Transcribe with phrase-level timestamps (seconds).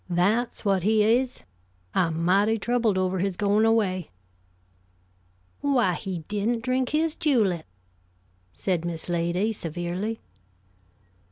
[0.09, 1.43] That's what he is.
[1.93, 4.09] I'm mighty troubled over his going away."
[5.59, 7.67] "Why, he didn't drink his julep!"
[8.51, 10.19] said Miss Lady, severely.